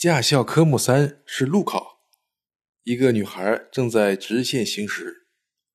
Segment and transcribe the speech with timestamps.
[0.00, 1.98] 驾校科目三是路考，
[2.84, 5.26] 一个女孩正在直线行驶，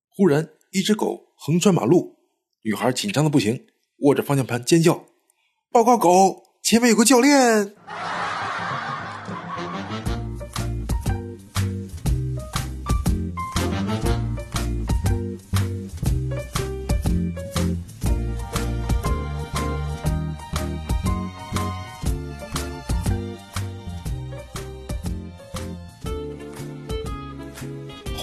[0.09, 2.17] 忽然一只狗横穿马路，
[2.63, 3.67] 女孩紧张的不行，
[3.99, 5.05] 握着方向盘尖叫
[5.71, 7.75] ：“报告狗，前面有个教练！”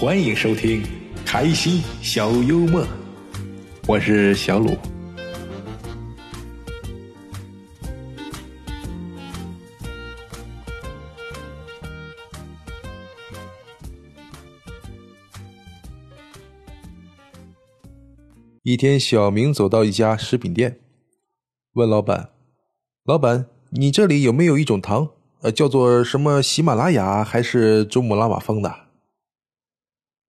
[0.03, 0.83] 欢迎收听
[1.25, 2.81] 《开心小幽默》，
[3.87, 4.77] 我是小鲁。
[18.63, 20.81] 一天，小明走到一家食品店，
[21.75, 22.31] 问老板
[23.07, 25.11] ：“老板，你这里有没有一种糖？
[25.43, 28.79] 呃，叫做什么喜马拉雅还是珠穆朗玛峰的？”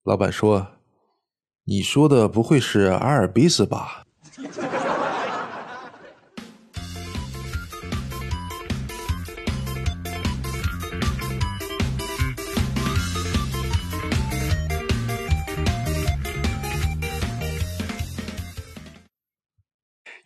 [0.05, 0.67] 老板说
[1.65, 4.05] ：“你说的不会是阿尔卑斯吧？”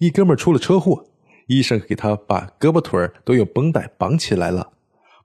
[0.01, 1.05] 一哥们出了车祸，
[1.47, 4.73] 医生给他把胳膊腿儿都用绷带绑起来了。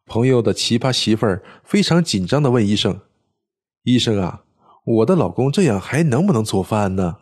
[0.06, 3.02] 朋友的奇葩媳妇儿非常紧张的问医生
[3.84, 4.44] ：“医生啊，
[4.86, 7.17] 我的老公这样还能不能做饭呢？”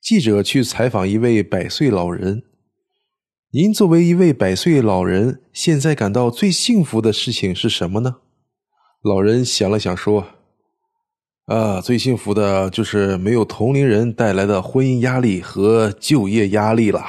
[0.00, 2.42] 记者去采访一位百岁老人。
[3.50, 8.16] 您作为一位百岁老人，现在感到最幸福的事情是什么呢？
[9.02, 10.26] 老人想了想说
[11.48, 17.02] ：“啊，最幸福的就是没有同龄人带来的婚姻压力和就业压力了。”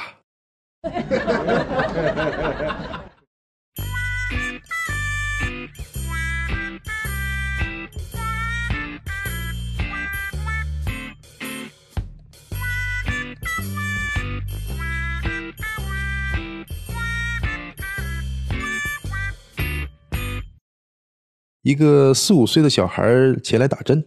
[21.62, 23.04] 一个四五岁的小孩
[23.44, 24.02] 前来打针，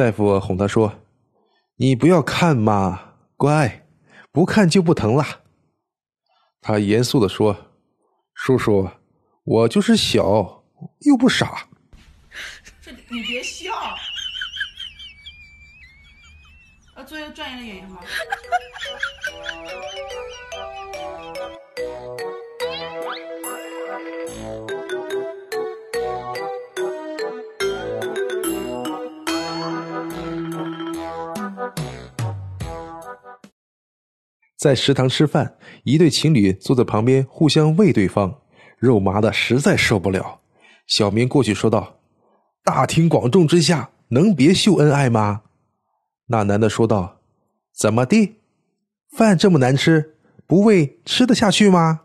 [0.00, 0.90] 大夫哄他说
[1.76, 3.86] ：“你不要看嘛，乖，
[4.32, 5.42] 不看就不疼了。”
[6.62, 7.54] 他严肃的说
[8.32, 8.90] ：“叔叔，
[9.44, 10.64] 我就是小，
[11.00, 11.68] 又不傻。”
[12.80, 13.70] 这你别笑，
[16.96, 18.00] 要做一个专业的演员吗？
[34.60, 35.54] 在食堂吃饭，
[35.84, 38.42] 一对情侣坐在旁边互相喂对方，
[38.76, 40.40] 肉麻的实在受不了。
[40.86, 42.00] 小明过去说道
[42.62, 45.44] ：“大庭广众之下，能别秀恩爱吗？”
[46.28, 47.22] 那男的说道
[47.74, 48.36] ：“怎么的？
[49.16, 50.16] 饭这么难吃，
[50.46, 52.02] 不喂吃得下去吗？”